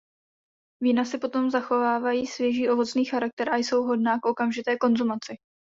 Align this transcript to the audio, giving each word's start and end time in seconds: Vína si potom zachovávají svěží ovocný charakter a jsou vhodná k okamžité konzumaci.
Vína 0.83 1.05
si 1.05 1.17
potom 1.17 1.49
zachovávají 1.51 2.27
svěží 2.27 2.69
ovocný 2.69 3.05
charakter 3.05 3.49
a 3.49 3.55
jsou 3.57 3.83
vhodná 3.83 4.19
k 4.19 4.25
okamžité 4.25 4.77
konzumaci. 4.77 5.35